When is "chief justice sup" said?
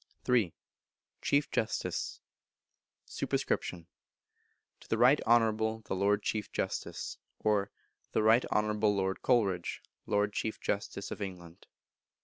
1.21-3.29